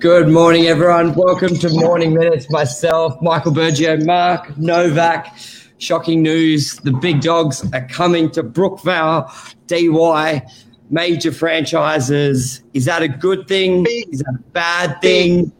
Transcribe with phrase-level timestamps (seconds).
[0.00, 1.14] Good morning, everyone.
[1.14, 2.50] Welcome to Morning Minutes.
[2.50, 5.36] Myself, Michael Bergio, Mark Novak.
[5.78, 9.30] Shocking news: the big dogs are coming to Brookvale,
[9.66, 10.46] Dee Why.
[10.88, 12.62] Major franchises.
[12.72, 13.84] Is that a good thing?
[13.88, 15.52] Is that a bad thing?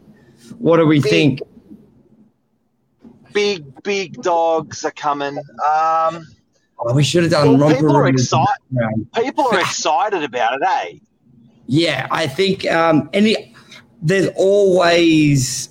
[0.57, 1.09] What do we Big.
[1.11, 1.41] think?
[3.33, 5.37] Big, big dogs are coming.
[5.37, 6.25] Um,
[6.83, 9.23] Oh, we should have done Well, people are roomers in the excited.
[9.23, 10.97] people are excited about it, eh?
[11.67, 13.53] Yeah, I think um, any
[14.01, 15.69] there's always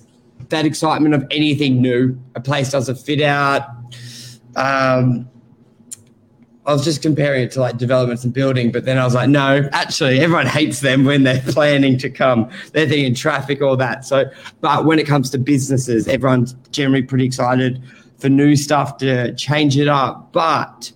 [0.49, 2.17] that excitement of anything new.
[2.35, 3.63] A place does a fit out.
[4.55, 5.29] Um,
[6.65, 9.29] I was just comparing it to like developments and building, but then I was like,
[9.29, 12.49] no, actually, everyone hates them when they're planning to come.
[12.71, 14.05] They're thinking traffic, all that.
[14.05, 14.29] So,
[14.61, 17.81] but when it comes to businesses, everyone's generally pretty excited
[18.19, 20.31] for new stuff to change it up.
[20.31, 20.91] But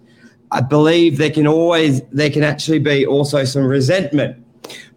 [0.52, 4.45] I believe there can always, there can actually be also some resentment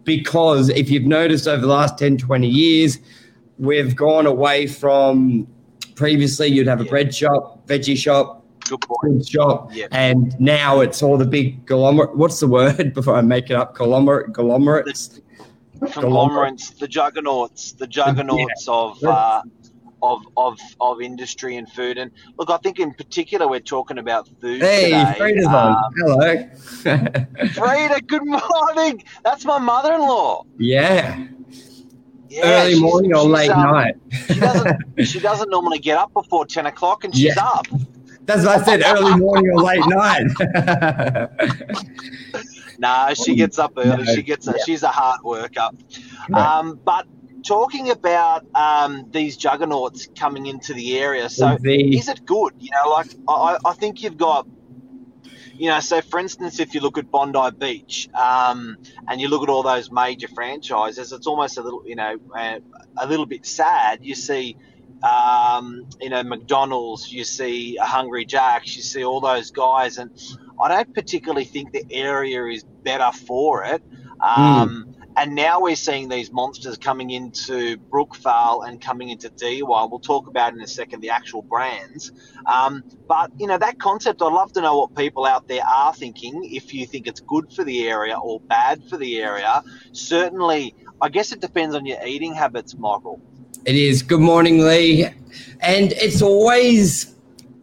[0.09, 2.97] because if you've noticed over the last 10, 20 years,
[3.59, 5.45] we've gone away from
[5.93, 6.89] previously you'd have a Yeah.
[6.89, 9.27] bread shop, veggie shop, Good point.
[9.27, 9.85] shop, Yeah.
[9.91, 12.17] and now it's all the big conglomerate.
[12.17, 13.75] What's the word before I make it up?
[13.75, 15.21] Conglomerate, conglomerates.
[15.91, 19.43] Conglomerates, the juggernauts, the juggernauts of, uh,
[20.01, 21.97] of of of industry and food.
[21.97, 25.13] And look, I think in particular we're talking about food Hey, today.
[25.17, 25.93] Frida's Um, on.
[25.97, 26.49] Hello.
[27.53, 29.03] Frida, good morning.
[29.23, 30.43] That's my mother-in-law.
[30.57, 31.25] yeah.
[32.31, 33.95] Yeah, Early morning or late um, night.
[34.27, 34.77] She doesn't.
[35.07, 37.43] she doesn't normally get up before ten o'clock, and she's Yeah.
[37.43, 37.65] up.
[38.25, 38.83] That's what I said.
[38.85, 41.29] Early morning or late night.
[42.81, 44.03] No, she gets up early.
[44.05, 44.47] No, She gets.
[44.47, 44.63] A, yeah.
[44.65, 45.69] She's a hard worker.
[46.33, 47.07] Um, but
[47.49, 52.53] talking about um, these juggernauts coming into the area, so The- is it good?
[52.59, 54.47] You know, like I, I think you've got.
[55.55, 58.77] You know, so for instance, if you look at Bondi Beach um,
[59.09, 62.59] and you look at all those major franchises, it's almost a little, you know, uh,
[62.97, 63.99] a little bit sad.
[64.01, 64.55] You see,
[65.03, 70.11] um, you know, McDonald's, you see Hungry Jacks, you see all those guys, and
[70.61, 73.83] I don't particularly think the area is better for it.
[74.25, 74.88] Um,
[75.19, 79.83] And now we're seeing these monsters coming into Brookvale and coming into Dee Why.
[79.83, 82.13] We'll talk about in a second the actual brands.
[82.45, 85.93] Um, but, you know, that concept, I'd love to know what people out there are
[85.93, 89.61] thinking, if you think it's good for the area or bad for the area.
[89.91, 93.19] Certainly, I guess it depends on your eating habits, Michael.
[93.65, 94.01] It is.
[94.01, 95.03] Good morning, Lee.
[95.59, 97.13] And it's always,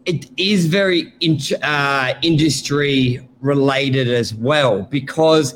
[0.04, 5.54] it is very in, uh, industry related as well, because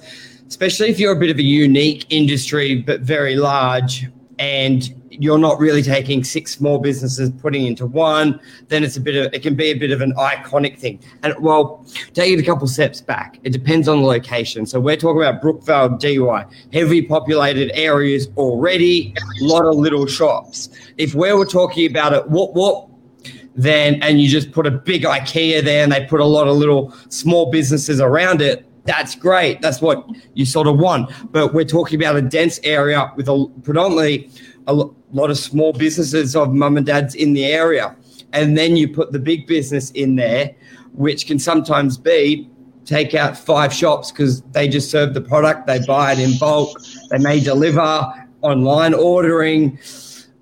[0.50, 4.06] especially if you're a bit of a unique industry, but very large,
[4.40, 9.14] and you're not really taking six small businesses putting into one, then it's a bit
[9.14, 10.98] of, it can be a bit of an iconic thing.
[11.22, 13.38] And well, take it a couple steps back.
[13.44, 14.66] It depends on the location.
[14.66, 20.06] So we're talking about Brookvale, Dee Why, heavy populated areas already, a lot of little
[20.06, 20.70] shops.
[20.96, 22.88] If we were talking about it, what, what,
[23.54, 26.56] then, and you just put a big IKEA there and they put a lot of
[26.56, 29.60] little small businesses around it, that's great.
[29.60, 31.10] That's what you sort of want.
[31.30, 34.30] But we're talking about a dense area with a predominantly
[34.66, 37.96] a lot of small businesses of mum and dads in the area.
[38.32, 40.54] And then you put the big business in there,
[40.92, 42.50] which can sometimes be
[42.84, 46.76] take out five shops because they just serve the product, they buy it in bulk,
[47.10, 48.12] they may deliver
[48.42, 49.78] online ordering.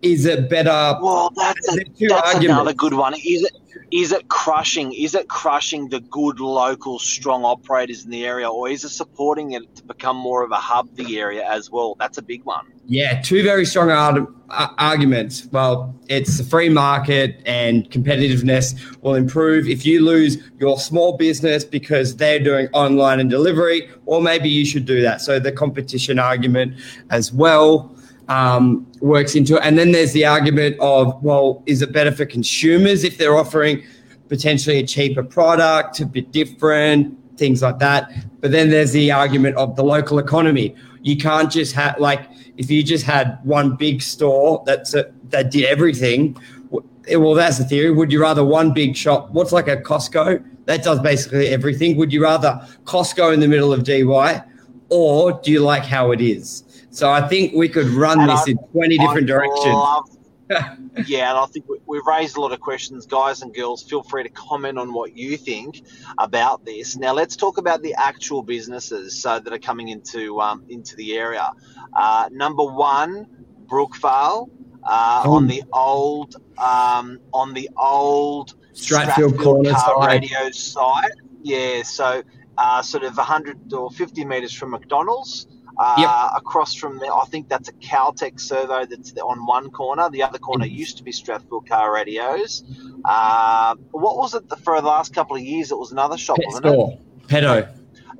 [0.02, 0.98] Is it better?
[1.00, 3.14] Well, that's, a, that's another good one.
[3.14, 3.52] Is it
[3.90, 4.92] is it crushing?
[4.92, 9.52] Is it crushing the good local strong operators in the area, or is it supporting
[9.52, 11.96] it to become more of a hub the area as well?
[11.98, 12.66] That's a big one.
[12.86, 15.48] Yeah, two very strong ar- ar- uh, arguments.
[15.52, 21.64] Well, it's a free market and competitiveness will improve if you lose your small business
[21.64, 25.20] because they're doing online and delivery, or maybe you should do that.
[25.20, 26.74] So the competition argument
[27.10, 27.94] as well
[28.28, 29.62] um, works into it.
[29.64, 33.82] And then there's the argument of, well, is it better for consumers if they're offering
[34.28, 38.12] potentially a cheaper product, a bit different, things like that.
[38.40, 40.74] But then there's the argument of the local economy.
[41.02, 45.50] You can't just have like if you just had one big store that's a, that
[45.50, 46.36] did everything.
[46.70, 47.90] Well, that's the theory.
[47.90, 49.30] Would you rather one big shop?
[49.30, 51.96] What's like a Costco that does basically everything?
[51.96, 54.42] Would you rather Costco in the middle of Dee Why,
[54.90, 56.64] or do you like how it is?
[56.98, 59.66] So I think we could run And this I- in twenty different I directions.
[59.66, 60.10] love-
[61.06, 63.82] yeah, and I think we, we've raised a lot of questions, guys and girls.
[63.84, 65.82] Feel free to comment on what you think
[66.18, 66.96] about this.
[66.96, 71.16] Now, let's talk about the actual businesses so that are coming into um, into the
[71.16, 71.52] area.
[71.92, 73.26] Uh, number one,
[73.66, 74.50] Brookvale.
[74.84, 75.32] Uh, Oh.
[75.34, 80.22] on the old, um, on the old Strathfield corner car side.
[80.22, 81.10] radio site.
[81.42, 82.22] Yeah, so
[82.56, 85.46] uh, sort of 100 or 50 metres from McDonald's.
[85.78, 86.10] Uh, Yep.
[86.42, 90.10] Across from there, I think that's a Caltex servo that's on one corner.
[90.10, 92.64] The other corner used to be Strathfield Car Radios.
[93.04, 95.70] Uh, what was it for the last couple of years?
[95.70, 96.70] It was another shop, Pet wasn't it?
[96.70, 96.98] store.
[97.28, 97.54] Peto.
[97.58, 97.68] It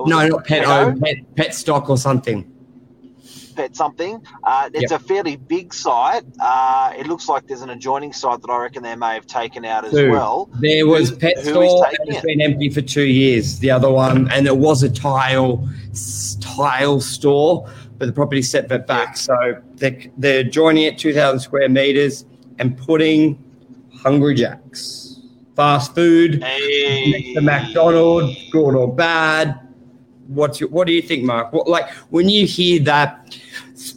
[0.06, 0.92] No, not Peto.
[0.94, 1.00] Peto?
[1.00, 2.50] Pet, Petstock or something.
[3.58, 4.22] Pet something.
[4.44, 6.22] Uh, it's a fairly big site.
[6.40, 9.64] Uh, it looks like there's an adjoining site that I reckon they may have taken
[9.64, 10.12] out as Two.
[10.12, 10.48] well.
[10.60, 13.58] There was Who- Pet Store, taking and been empty for two years.
[13.58, 15.68] The other one, and it was a tile
[16.40, 17.68] tile store,
[17.98, 19.16] but the property set that back.
[19.16, 19.36] So
[19.74, 22.24] they're, they're joining it 2,000 square meters
[22.60, 23.42] and putting
[24.04, 25.18] Hungry Jacks,
[25.56, 27.34] fast food, Hey.
[27.34, 29.58] the McDonald's, good or bad.
[30.28, 31.52] What's your, what do you think, Mark?
[31.54, 33.34] What, like when you hear that,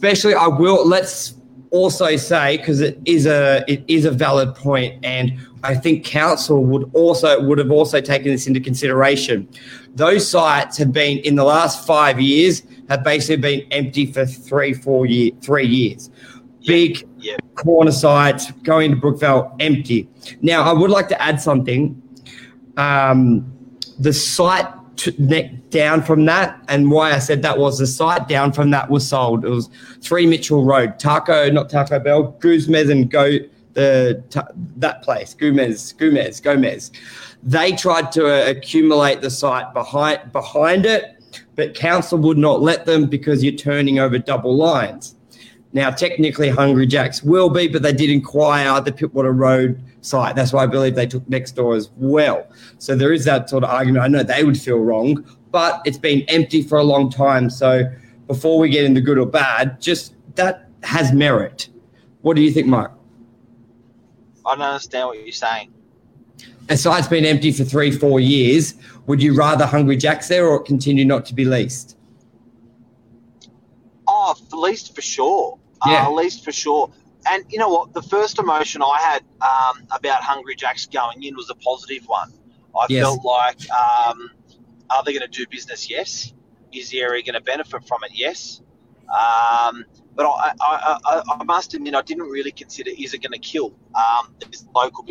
[0.02, 1.34] especially, I will let's
[1.70, 5.32] also say because it is a it is a valid point, and
[5.62, 9.48] I think council would also would have also taken this into consideration.
[9.94, 14.74] Those sites have been in the last five years have basically been empty for three,
[14.74, 16.10] four year, three years.
[16.66, 17.36] Big Yeah.
[17.54, 20.08] corner sites going to Brookvale empty.
[20.40, 22.00] Now, I would like to add something.
[22.76, 23.44] Um,
[24.00, 24.66] the site
[24.96, 28.70] t- ne- down from that, and why I said that was the site down from
[28.70, 29.44] that was sold.
[29.44, 29.68] It was
[30.00, 33.38] three Mitchell Road, Taco, not Taco Bell, Guzmez and Go
[33.74, 34.22] the
[34.76, 36.90] that place, Gomez, Gomez, Gomez.
[37.42, 41.16] They tried to uh, accumulate the site behind behind it,
[41.56, 45.16] but council would not let them because you're turning over double lines.
[45.74, 50.36] Now, technically, Hungry Jacks will be, but they did inquire the Pittwater Road site.
[50.36, 52.46] That's why I believe they took next door as well.
[52.78, 54.04] So there is that sort of argument.
[54.04, 57.48] I know they would feel wrong, but it's been empty for a long time.
[57.48, 57.90] So
[58.26, 61.68] before we get into good or bad, just that has merit.
[62.20, 62.92] What do you think, Mark?
[64.44, 65.72] I don't understand what you're saying.
[66.68, 68.74] A site's been empty for three, four years.
[69.06, 71.96] Would you rather Hungry Jacks there or continue not to be leased?
[74.06, 75.58] Oh, least for sure.
[75.86, 76.02] Yeah.
[76.02, 76.90] Uh, at least for sure.
[77.30, 77.94] And you know what?
[77.94, 82.32] The first emotion I had um, about Hungry Jacks going in was a positive one.
[82.78, 83.04] I Yes.
[83.04, 84.30] felt like, um,
[84.90, 85.88] are they going to do business?
[85.88, 86.32] Yes.
[86.72, 88.10] Is the area going to benefit from it?
[88.14, 88.62] Yes.
[89.08, 89.84] Um,
[90.14, 93.38] but I, I, I, I must admit, I didn't really consider is it going to
[93.38, 95.04] kill um, these local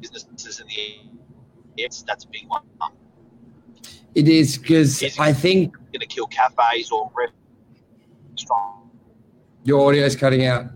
[0.00, 1.00] businesses in the area?
[1.76, 2.62] Yes, that's a big one.
[4.14, 8.81] It is because I think it's Going to kill cafes or restaurants.
[9.64, 10.66] Your audio's cutting out.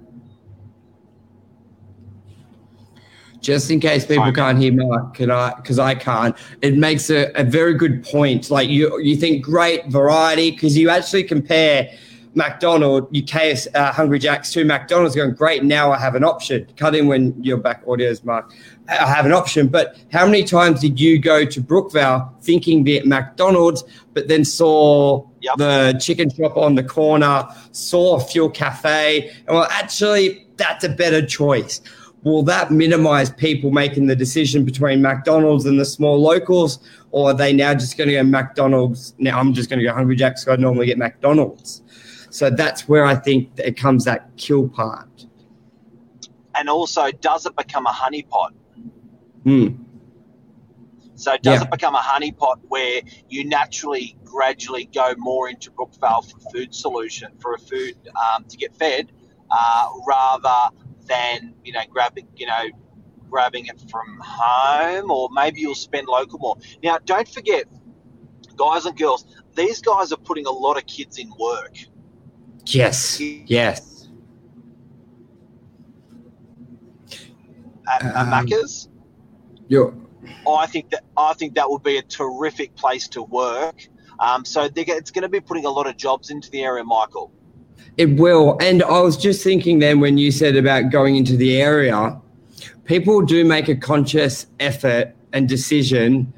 [3.40, 5.54] Just in case people can't hear Mark, can I?
[5.54, 6.36] Because I can't.
[6.62, 8.50] It makes a, a very good point.
[8.50, 11.88] Like you, you think great variety because you actually compare
[12.34, 15.64] McDonald, you KS, uh, Hungry Jacks to McDonald's, going great.
[15.64, 16.66] Now I have an option.
[16.76, 18.52] Cut in when your back audio's Mark.
[18.88, 19.68] I have an option.
[19.68, 24.44] But how many times did you go to Brookvale thinking be at McDonald's, but then
[24.44, 25.56] saw Yep.
[25.58, 30.88] the chicken shop on the corner, saw a fuel cafe, and well, actually, that's a
[30.88, 31.80] better choice.
[32.24, 36.80] Will that minimize people making the decision between McDonald's and the small locals,
[37.12, 39.14] or are they now just going to go McDonald's?
[39.18, 40.44] Now I'm just going to go Hungry Jack's.
[40.44, 41.82] 'cause I normally get McDonald's.
[42.30, 45.26] So that's where I think it comes that kill part.
[46.56, 48.50] And also, does it become a honeypot?
[49.44, 49.68] Hmm.
[51.16, 51.64] So it does Yeah.
[51.64, 57.32] it become a honeypot where you naturally, gradually go more into Brookvale for food solution
[57.38, 59.10] for a food um, to get fed,
[59.50, 62.64] uh, rather than you know grabbing you know
[63.30, 66.56] grabbing it from home, or maybe you'll spend local more.
[66.82, 67.64] Now, don't forget,
[68.56, 69.24] guys and girls,
[69.56, 71.76] these guys are putting a lot of kids in work.
[72.66, 73.20] Yes.
[73.20, 74.08] Yes.
[77.88, 78.88] At, at Um, Macca's.
[79.68, 79.94] You're,
[80.48, 83.88] I think that I think that would be a terrific place to work.
[84.18, 87.30] Um, so it's going to be putting a lot of jobs into the area, Michael.
[87.96, 88.56] It will.
[88.60, 92.18] And I was just thinking then when you said about going into the area,
[92.84, 96.32] people do make a conscious effort and decision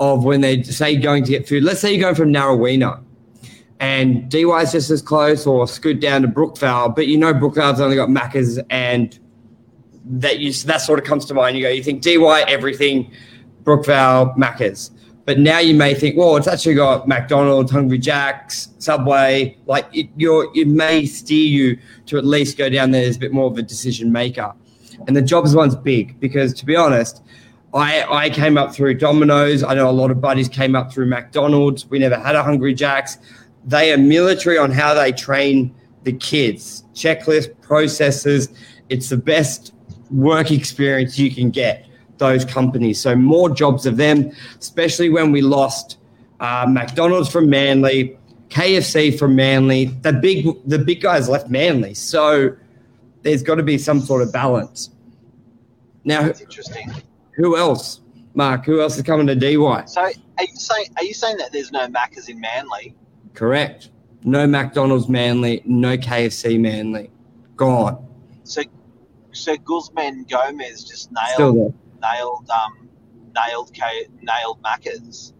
[0.00, 1.64] of when they say going to get food.
[1.64, 3.02] Let's say you're going from Narraweena
[3.80, 7.32] and Dee Why is just as close or scoot down to Brookvale, but you know
[7.32, 9.18] Brookvale's only got Macca's and
[10.08, 11.56] that you that sort of comes to mind.
[11.56, 13.10] You go, you think Dee Why, everything,
[13.62, 14.90] Brookvale, Macca's.
[15.28, 19.58] But now you may think, well, it's actually got McDonald's, Hungry Jack's, Subway.
[19.66, 23.18] Like it, you're, it may steer you to at least go down there as a
[23.18, 24.54] bit more of a decision maker.
[25.06, 27.22] And the jobs one's big because, to be honest,
[27.74, 29.62] I, I came up through Domino's.
[29.62, 31.84] I know a lot of buddies came up through McDonald's.
[31.86, 33.18] We never had a Hungry Jack's.
[33.66, 35.74] They are military on how they train
[36.04, 36.84] the kids.
[36.94, 38.48] Checklist, processes.
[38.88, 39.74] It's the best
[40.10, 41.86] work experience you can get
[42.18, 43.00] those companies.
[43.00, 45.98] So more jobs of them, especially when we lost
[46.40, 49.86] uh, McDonald's from Manly, KFC from Manly.
[49.86, 52.56] The big the big guys left Manly, so
[53.22, 54.90] there's got to be some sort of balance.
[56.04, 56.90] Now, That's interesting.
[57.34, 58.00] who else,
[58.34, 58.64] Mark?
[58.64, 59.84] Who else is coming to Dee Why?
[59.84, 60.10] So, are
[60.40, 62.94] you saying are you saying that there's no Maccas in Manly?
[63.34, 63.90] Correct.
[64.24, 67.10] No McDonald's Manly, no KFC Manly.
[67.56, 68.04] Gone.
[68.44, 68.62] So,
[69.38, 72.88] so Guzman Gomez just nailed nailed um
[73.34, 75.32] nailed K, nailed Maccas.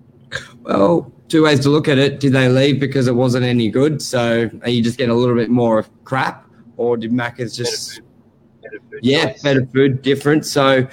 [0.63, 2.21] Well, two ways to look at it.
[2.21, 4.03] Did they leave because it wasn't any good?
[4.03, 6.47] So are you just getting a little bit more of crap?
[6.77, 8.05] Or did Macca's Better just food,
[8.63, 9.43] better food yeah, choice.
[9.43, 10.47] better food, different.
[10.47, 10.87] So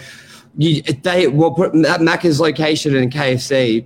[0.58, 3.86] you, they well put that Macca's location and KFC,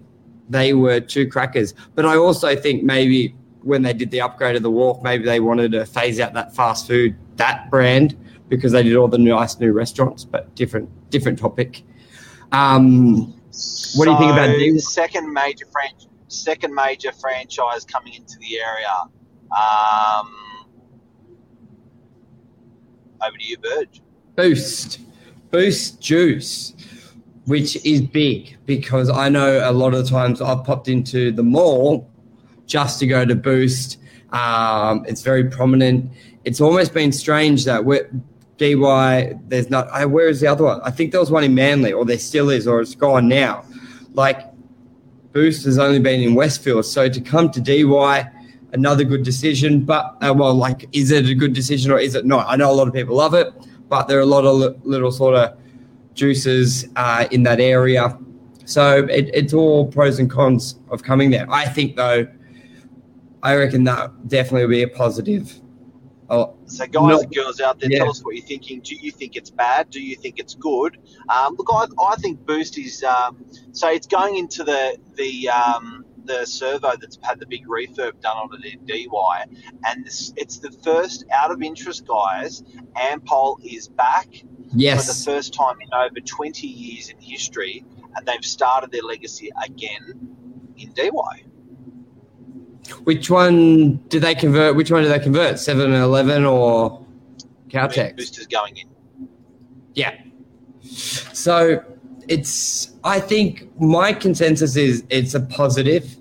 [0.50, 1.74] they were two crackers.
[1.96, 5.40] But I also think maybe when they did the upgrade of the wharf, maybe they
[5.40, 8.16] wanted to phase out that fast food that brand
[8.50, 10.24] because they did all the nice new restaurants.
[10.25, 11.84] But different different topic.
[12.51, 13.34] Um,
[13.96, 16.08] What do you think about So, D- second major franchise?
[16.27, 19.10] Second major franchise coming into the area.
[19.51, 20.32] Um,
[23.25, 24.01] over to you, Burge.
[24.36, 25.00] Boost,
[25.51, 26.74] Boost Juice,
[27.46, 31.44] which is big because I know a lot of the times I've popped into the
[31.44, 32.10] mall
[32.68, 33.98] just to go to Boost.
[34.32, 36.12] Um, it's very prominent.
[36.46, 38.10] It's almost been strange that we're,
[38.60, 40.82] Dee Why, there's not, I, where is the other one?
[40.84, 43.66] I think there was one in Manly, or there still is, or it's gone now.
[44.13, 44.46] Like,
[45.32, 46.86] Boost has only been in Westfield.
[46.86, 48.30] So to come to Dee Why,
[48.74, 49.86] another good decision.
[49.86, 52.46] But, uh, well, like, is it a good decision or is it not?
[52.48, 53.48] I know a lot of people love it,
[53.88, 55.58] but there are a lot of li- little sort of
[56.13, 58.18] juices uh, in that area.
[58.66, 61.48] So it, it's all pros and cons of coming there.
[61.50, 62.28] I think, though,
[63.42, 65.60] I reckon that definitely will be a positive.
[66.30, 67.20] Oh, So, guys No.
[67.22, 68.00] and girls out there, Yeah.
[68.00, 68.82] tell us what you're thinking.
[68.82, 69.90] Do you think it's bad?
[69.90, 70.98] Do you think it's good?
[71.28, 76.06] Um, look, I, I think Boost is um, so it's going into the the um,
[76.26, 79.46] the servo that's had the big refurb done on it in Dee Why,
[79.88, 82.62] and this, it's the first out of interest, guys.
[82.96, 84.76] Ampol is back for
[85.08, 87.84] the first time in over 20 years in history,
[88.16, 90.30] and they've started their legacy again
[90.78, 91.44] in Dee Why.
[93.03, 94.75] Which one did they convert?
[94.75, 95.60] Which one did they convert?
[95.60, 97.05] 7 Eleven or
[97.74, 98.50] I mean, Caltex?
[98.50, 98.89] Going in.
[99.93, 100.15] Yeah.
[100.81, 101.84] So
[102.27, 106.15] it's, I think my consensus is it's a positive,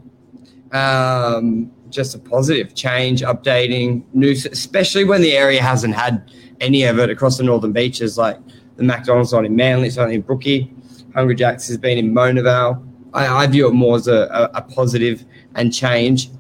[0.73, 6.99] um, just a positive change, updating, new, especially when the area hasn't had any of
[6.99, 8.39] it across the northern beaches, like
[8.77, 10.73] the McDonald's on in Manly, it's only in Brookie,
[11.15, 12.85] Hungry Jack's has been in Mona Vale.
[13.15, 16.31] I, I view it more as a, a, a positive and change.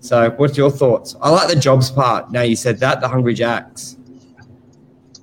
[0.00, 1.14] So, what's your thoughts?
[1.20, 2.32] I like the jobs part.
[2.32, 3.96] Now you said that the Hungry Jacks.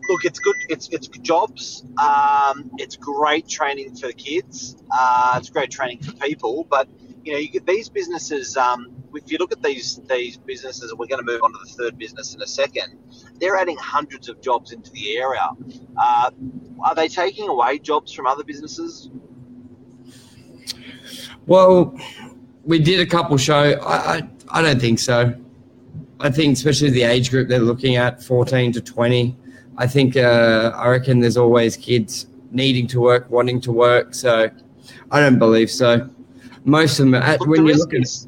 [0.07, 0.55] look, it's good.
[0.69, 1.83] It's it's jobs.
[1.97, 4.77] Um, it's great training for the kids.
[4.91, 6.67] Uh, it's great training for people.
[6.69, 6.87] But
[7.23, 8.55] you know, you get these businesses.
[8.55, 11.59] Um, if you look at these these businesses, and we're going to move on to
[11.65, 12.99] the third business in a second.
[13.39, 15.49] They're adding hundreds of jobs into the area.
[15.97, 16.31] Uh,
[16.83, 19.09] are they taking away jobs from other businesses?
[21.47, 21.97] Well,
[22.63, 23.73] we did a couple show.
[23.81, 25.33] I, I I don't think so.
[26.19, 29.35] I think especially the age group they're looking at, fourteen to twenty.
[29.77, 34.15] I think uh, I reckon there's always kids needing to work, wanting to work.
[34.15, 34.49] So
[35.11, 36.09] I don't believe so.
[36.63, 38.27] Most of them, at, Look, when the you look at is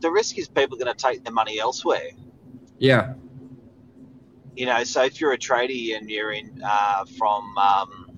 [0.00, 2.10] the risk is people are going to take their money elsewhere.
[2.78, 3.14] yeah,
[4.56, 8.10] you know, so if you're a tradie and you're in uh, from um,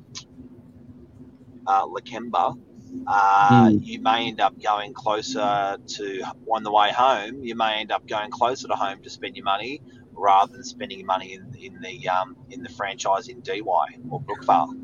[1.67, 2.59] uh, Lakemba,
[3.07, 3.78] uh, Hmm.
[3.83, 7.42] you may end up going closer to on the way home.
[7.42, 9.80] You may end up going closer to home to spend your money
[10.12, 13.87] rather than spending your money in, in the um, in the franchise in Dee Why
[14.11, 14.75] or Brookvale.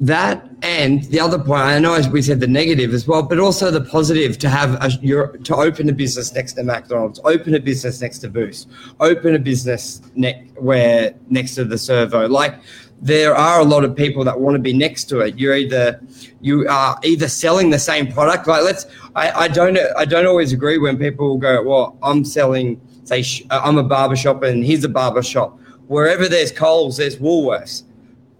[0.00, 1.62] that and the other point.
[1.62, 4.90] I know we said the negative as well, but also the positive to have a,
[5.02, 8.68] your to open a business next to McDonald's, open a business next to Boost,
[9.00, 12.28] open a business ne- where next to the servo.
[12.28, 12.56] Like
[13.00, 15.38] there are a lot of people that want to be next to it.
[15.38, 16.00] You're either
[16.40, 18.46] you are either selling the same product.
[18.46, 22.80] Like let's, I, I don't I don't always agree when people go, well, I'm selling
[23.04, 25.58] say sh- uh, I'm a barber shop and here's a barber shop.
[25.86, 27.84] Wherever there's Coles, there's Woolworths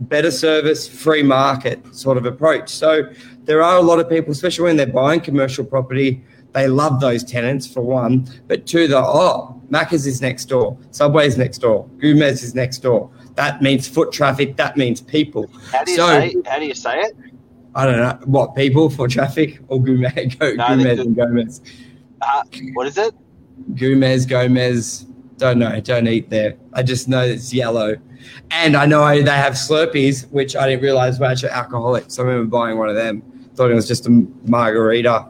[0.00, 2.68] better service, free market sort of approach.
[2.68, 3.08] So
[3.44, 7.24] there are a lot of people, especially when they're buying commercial property, they love those
[7.24, 12.42] tenants for one, but two, the oh, Macca's is next door, Subway's next door, Gomez
[12.42, 13.10] is next door.
[13.36, 14.56] That means foot traffic.
[14.56, 15.50] That means people.
[15.72, 16.34] How do you So- say?
[16.46, 17.16] How do you say it?
[17.76, 21.60] I don't know what people for traffic or Gomez, Go, No, Gomez and Gomez,
[22.20, 22.42] Uh,
[22.74, 23.12] what is it?
[23.74, 25.06] Gomez, Gomez.
[25.38, 25.80] Don't know.
[25.80, 26.54] Don't eat there.
[26.72, 27.96] I just know it's yellow,
[28.52, 32.04] and I know they have Slurpees, which I didn't realize were actually alcoholic.
[32.06, 33.22] So I remember buying one of them.
[33.56, 34.10] Thought it was just a
[34.44, 35.26] margarita.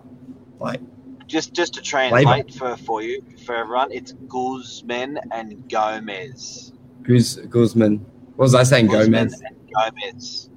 [0.60, 0.80] Like,
[1.26, 6.73] just just to translate for, for you for everyone, it's Guzman and Gomez.
[7.04, 7.98] Guz Guzman.
[8.36, 8.88] What was I saying?
[8.88, 9.42] Guzman Gomez.
[9.72, 10.50] Gomez,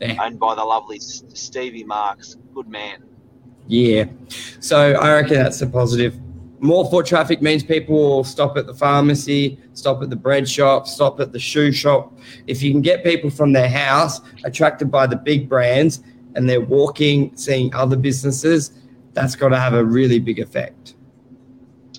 [0.00, 0.16] Yeah.
[0.24, 2.36] owned by the lovely Stevie Marks.
[2.54, 3.04] Good man.
[3.68, 4.06] Yeah.
[4.58, 6.18] So I reckon that's a positive.
[6.58, 10.86] More foot traffic means people will stop at the pharmacy, stop at the bread shop,
[10.86, 12.12] stop at the shoe shop.
[12.46, 16.02] If you can get people from their house attracted by the big brands
[16.34, 18.72] and they're walking, seeing other businesses,
[19.14, 20.94] that's got to have a really big effect.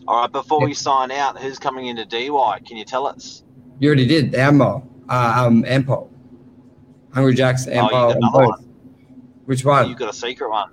[0.08, 2.60] All right, before we sign out, who's coming into Dee Why?
[2.66, 3.44] Can you tell us?
[3.82, 6.08] You already did Ammo, uh, um, Ampol.
[7.16, 8.12] Hungry Jack's Oh, you got Ampol.
[8.12, 8.48] and both.
[8.48, 8.66] one.
[9.46, 9.90] Which one?
[9.90, 10.70] You've got a secret one.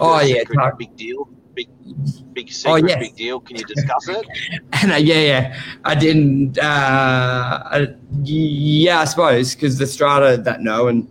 [0.00, 1.28] Oh, yeah, secret big deal.
[1.52, 1.68] Big,
[2.32, 2.98] big secret, yes.
[2.98, 3.38] big deal.
[3.38, 4.26] Can you discuss it?
[4.82, 6.58] And uh, yeah, yeah, I didn't.
[6.58, 6.62] Uh,
[7.66, 11.06] I, yeah, I suppose because the strata that know, and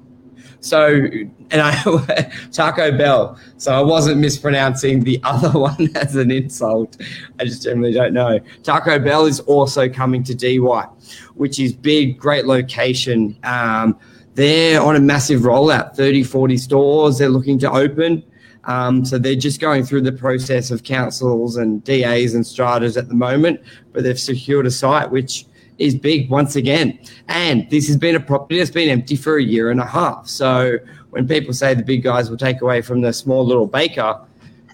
[0.61, 1.07] so
[1.49, 1.73] and I
[2.51, 3.37] Taco Bell.
[3.57, 6.97] So I wasn't mispronouncing the other one as an insult.
[7.39, 8.39] I just generally don't know.
[8.63, 10.85] Taco Bell is also coming to Dee Why,
[11.33, 13.37] which is big, great location.
[13.43, 13.99] Um,
[14.35, 18.23] they're on a massive rollout, 30, 40 stores they're looking to open.
[18.65, 23.07] Um, so they're just going through the process of councils and DAs and stratas at
[23.07, 23.59] the moment,
[23.91, 25.45] but they've secured a site which
[25.81, 26.97] is big once again.
[27.27, 30.27] And this has been a property that's been empty for a year and a half.
[30.27, 30.77] So
[31.09, 34.21] when people say the big guys will take away from the small little baker,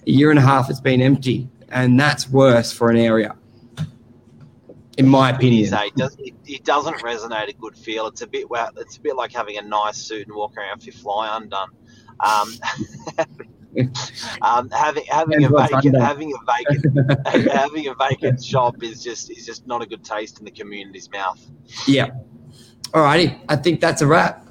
[0.06, 3.36] a year and a half it's been empty, and that's worse for an area,
[4.96, 5.72] in my opinion.
[5.72, 5.86] eh?
[5.86, 8.06] it, does, it, doesn't resonate a good feel.
[8.06, 8.46] It's a bit
[8.76, 11.70] it's a bit like having a nice suit and walking around with your fly undone.
[12.20, 12.52] Um,
[14.42, 19.44] um, having having a vacant having a vacant having a vacant shop is just is
[19.44, 21.44] just not a good taste in the community's mouth.
[21.86, 22.08] yeah.
[22.92, 24.46] Alrighty, I think that's a wrap.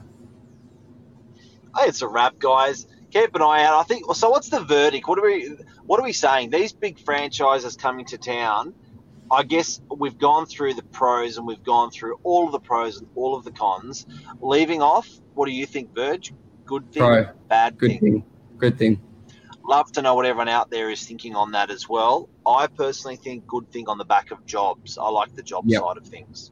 [1.76, 2.86] Hey, it's a wrap, guys.
[3.12, 3.80] Keep an eye out.
[3.80, 4.06] I think.
[4.14, 5.08] So, what's the verdict?
[5.08, 5.58] What are we?
[5.86, 6.52] What are we saying?
[6.52, 8.76] These big franchises coming to town.
[9.32, 13.00] I guess we've gone through the pros and we've gone through all of the pros
[13.00, 14.06] and all of the cons.
[14.39, 16.34] Leaving off, what do you think, Verge?
[16.65, 17.26] Good thing, Pro.
[17.50, 18.00] bad Good thing.
[18.00, 18.24] thing.
[18.58, 19.02] Good thing.
[19.67, 22.30] Love to know what everyone out there is thinking on that as well.
[22.45, 24.97] I personally think good thing on the back of jobs.
[24.97, 25.82] I like the job Yep.
[25.82, 26.51] side of things.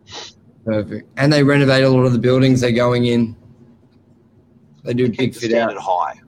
[0.65, 1.07] Perfect.
[1.17, 3.35] And they renovate a lot of the buildings they're going in.
[4.83, 5.81] They do Keep big the fit standard out.
[5.83, 6.21] high.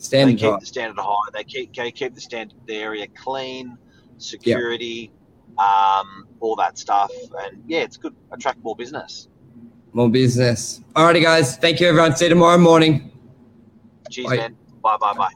[0.00, 0.58] They keep high.
[0.58, 1.30] the standard high.
[1.32, 3.78] They keep they keep the standard the area clean,
[4.18, 5.12] security,
[5.58, 7.12] um, all that stuff,
[7.44, 8.14] and yeah, it's good.
[8.32, 9.28] Attract more business.
[9.92, 10.80] More business.
[10.96, 11.56] Alrighty, guys.
[11.56, 12.16] Thank you, everyone.
[12.16, 13.12] See you tomorrow morning.
[14.10, 14.36] Cheers, Bye.
[14.36, 14.56] man.
[14.82, 15.32] Bye, bye, bye.